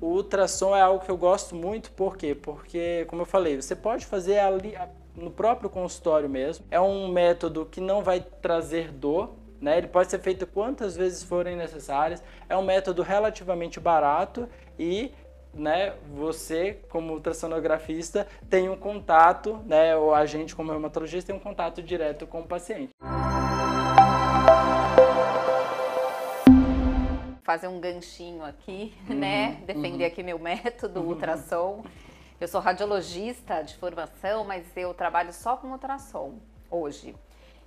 [0.00, 2.34] o ultrassom é algo que eu gosto muito, por quê?
[2.34, 4.74] Porque, como eu falei, você pode fazer ali
[5.14, 6.64] no próprio consultório mesmo.
[6.70, 9.78] É um método que não vai trazer dor, né?
[9.78, 12.22] Ele pode ser feito quantas vezes forem necessárias.
[12.48, 15.12] É um método relativamente barato e
[15.52, 21.42] né, você, como ultrassonografista, tem um contato, né, ou a gente, como reumatologista, tem um
[21.42, 22.90] contato direto com o paciente.
[27.50, 30.06] Fazer um ganchinho aqui, uhum, né, defender uhum.
[30.06, 31.08] aqui meu método, uhum.
[31.08, 31.82] ultrassom.
[32.40, 36.38] Eu sou radiologista de formação, mas eu trabalho só com ultrassom
[36.70, 37.12] hoje.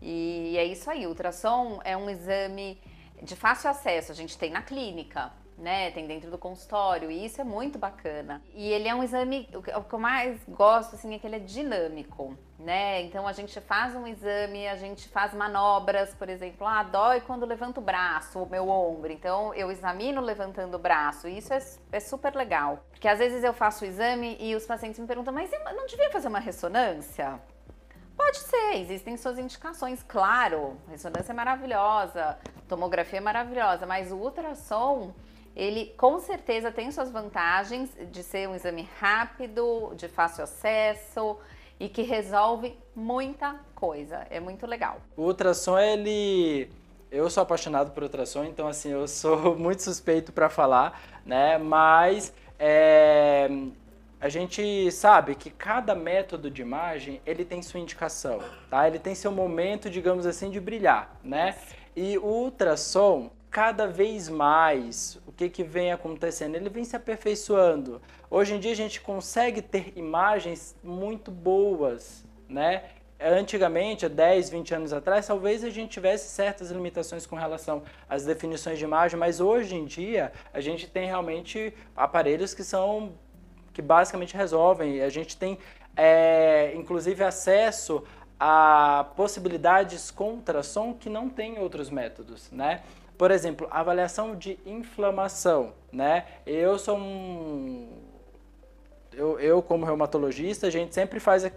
[0.00, 2.80] E é isso aí, ultrassom é um exame
[3.22, 5.90] de fácil acesso, a gente tem na clínica, né?
[5.90, 8.42] Tem dentro do consultório e isso é muito bacana.
[8.54, 11.40] E ele é um exame, o que eu mais gosto assim é que ele é
[11.40, 13.02] dinâmico, né?
[13.02, 17.46] Então a gente faz um exame, a gente faz manobras, por exemplo, ah, dói quando
[17.46, 19.10] levanto o braço, o meu ombro.
[19.12, 21.26] Então eu examino levantando o braço.
[21.28, 22.84] E isso é, é super legal.
[22.90, 26.10] Porque às vezes eu faço o exame e os pacientes me perguntam, mas não devia
[26.10, 27.40] fazer uma ressonância?
[28.16, 30.78] Pode ser, existem suas indicações, claro.
[30.88, 35.12] Ressonância é maravilhosa, tomografia é maravilhosa, mas o ultrassom
[35.56, 41.38] ele com certeza tem suas vantagens de ser um exame rápido, de fácil acesso
[41.80, 44.26] e que resolve muita coisa.
[44.28, 45.00] É muito legal.
[45.16, 46.70] O ultrassom, ele.
[47.10, 51.56] Eu sou apaixonado por ultrassom, então assim, eu sou muito suspeito para falar, né?
[51.56, 53.48] Mas é,
[54.20, 58.86] a gente sabe que cada método de imagem ele tem sua indicação, tá?
[58.86, 61.56] Ele tem seu momento, digamos assim, de brilhar, né?
[61.94, 66.56] E o ultrassom, cada vez mais, o que, que vem acontecendo?
[66.56, 68.00] Ele vem se aperfeiçoando.
[68.30, 72.84] Hoje em dia a gente consegue ter imagens muito boas, né?
[73.18, 78.26] Antigamente, há 10, 20 anos atrás, talvez a gente tivesse certas limitações com relação às
[78.26, 83.14] definições de imagem, mas hoje em dia a gente tem realmente aparelhos que são
[83.72, 85.02] que basicamente resolvem.
[85.02, 85.58] A gente tem,
[85.94, 88.02] é, inclusive, acesso
[88.40, 92.82] a possibilidades com ultrassom que não tem outros métodos, né?
[93.16, 96.26] Por exemplo, avaliação de inflamação, né?
[96.46, 97.88] Eu sou um...
[99.12, 101.50] Eu, eu como reumatologista, a gente sempre faz...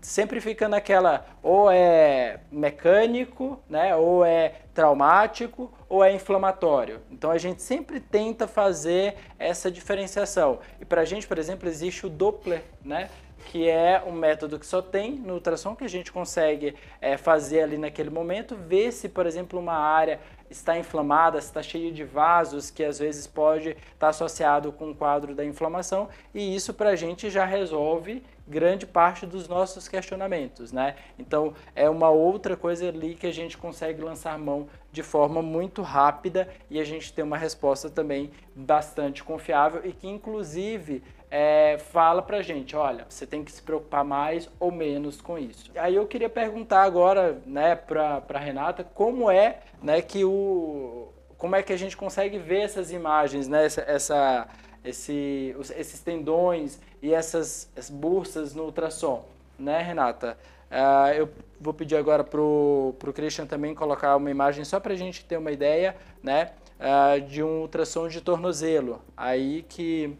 [0.00, 3.94] Sempre fica naquela, ou é mecânico, né?
[3.94, 7.02] Ou é traumático, ou é inflamatório.
[7.10, 10.60] Então a gente sempre tenta fazer essa diferenciação.
[10.80, 13.10] E para a gente, por exemplo, existe o Doppler, né?
[13.46, 17.62] Que é um método que só tem no ultrassom, que a gente consegue é, fazer
[17.62, 20.20] ali naquele momento, ver se, por exemplo, uma área
[20.50, 24.90] está inflamada, se está cheia de vasos, que às vezes pode estar tá associado com
[24.90, 29.86] o quadro da inflamação, e isso para a gente já resolve grande parte dos nossos
[29.86, 30.96] questionamentos, né?
[31.16, 35.82] Então é uma outra coisa ali que a gente consegue lançar mão de forma muito
[35.82, 42.20] rápida e a gente tem uma resposta também bastante confiável e que inclusive é, fala
[42.20, 45.70] pra gente, olha, você tem que se preocupar mais ou menos com isso.
[45.76, 51.08] Aí eu queria perguntar agora, né, pra, pra Renata, como é, né, que o...
[51.38, 54.48] Como é que a gente consegue ver essas imagens, né, essa, essa
[54.84, 59.24] esse, esses tendões e essas, essas bursas no ultrassom,
[59.58, 60.36] né, Renata?
[60.70, 61.28] Uh, eu
[61.60, 65.36] vou pedir agora para o Christian também colocar uma imagem só para a gente ter
[65.36, 70.16] uma ideia, né, uh, de um ultrassom de tornozelo, aí que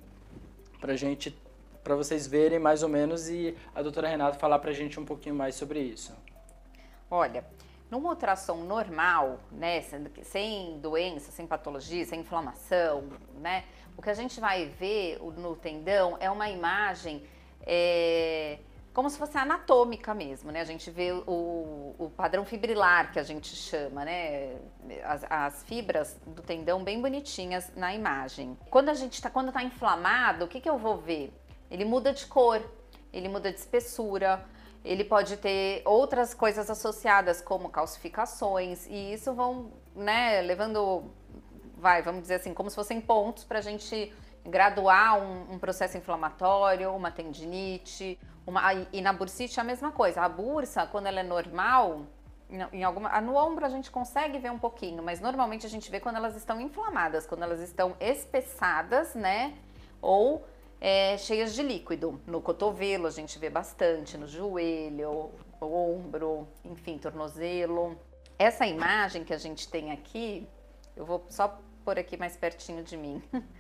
[0.81, 1.37] para gente,
[1.85, 5.05] para vocês verem mais ou menos e a doutora Renata falar para a gente um
[5.05, 6.17] pouquinho mais sobre isso.
[7.11, 7.45] Olha,
[7.91, 9.83] num ultrassom normal, né,
[10.23, 13.05] sem doença, sem patologia, sem inflamação,
[13.41, 13.65] né,
[13.97, 17.23] o que a gente vai ver no tendão é uma imagem
[17.67, 18.59] é,
[18.93, 20.61] como se fosse anatômica mesmo, né?
[20.61, 24.57] A gente vê o, o padrão fibrilar que a gente chama, né?
[25.05, 28.59] As, as, fibras do tendão bem bonitinhas na imagem.
[28.69, 31.33] Quando a gente está, quando está inflamado, o que, que eu vou ver?
[31.71, 32.61] Ele muda de cor,
[33.13, 34.45] ele muda de espessura,
[34.85, 41.05] ele pode ter outras coisas associadas como calcificações e isso vão, né, levando
[41.77, 44.13] vai, vamos dizer assim, como se fossem pontos para a gente
[44.45, 50.23] graduar um, um, processo inflamatório, uma tendinite, uma, e na bursite a mesma coisa.
[50.23, 52.07] A bursa, quando ela é normal,
[52.73, 56.01] em alguma, no ombro a gente consegue ver um pouquinho, mas normalmente a gente vê
[56.01, 59.55] quando elas estão inflamadas, quando elas estão espessadas, né?
[60.03, 60.45] Ou
[60.81, 62.21] é, cheias de líquido.
[62.27, 67.97] No cotovelo a gente vê bastante, no joelho, ombro, enfim, tornozelo.
[68.39, 70.49] Essa imagem que a gente tem aqui,
[70.97, 73.23] eu vou só por aqui mais pertinho de mim.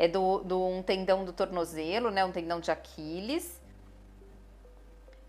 [0.00, 2.24] É do, do um tendão do tornozelo, né?
[2.24, 3.60] Um tendão de Aquiles.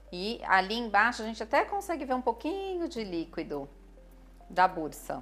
[0.09, 3.67] E ali embaixo a gente até consegue ver um pouquinho de líquido
[4.49, 5.21] da bursa.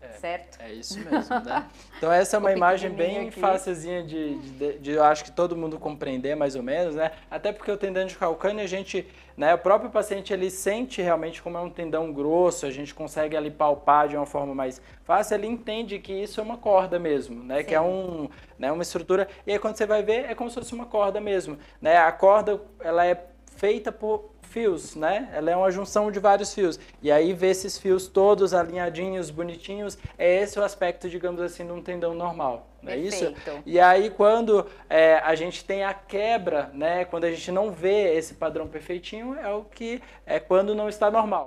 [0.00, 0.58] É, certo?
[0.60, 1.66] É isso mesmo, né?
[1.98, 5.80] Então essa é uma imagem bem fácilzinha de, de, de, eu acho que todo mundo
[5.80, 7.10] compreender mais ou menos, né?
[7.28, 9.04] Até porque o tendão de calcâneo, a gente,
[9.36, 13.36] né, o próprio paciente ele sente realmente como é um tendão grosso, a gente consegue
[13.36, 17.42] ali palpar de uma forma mais fácil, ele entende que isso é uma corda mesmo,
[17.42, 17.58] né?
[17.58, 17.64] Sim.
[17.64, 20.54] Que é um, né, uma estrutura, e aí quando você vai ver, é como se
[20.54, 21.96] fosse uma corda mesmo, né?
[21.96, 23.26] A corda, ela é
[23.58, 25.28] feita por fios, né?
[25.34, 26.80] Ela é uma junção de vários fios.
[27.02, 31.72] E aí ver esses fios todos alinhadinhos, bonitinhos, é esse o aspecto, digamos assim, de
[31.72, 32.66] um tendão normal.
[32.82, 33.34] Não é isso?
[33.66, 37.04] E aí quando é, a gente tem a quebra, né?
[37.04, 41.10] Quando a gente não vê esse padrão perfeitinho, é o que é quando não está
[41.10, 41.46] normal.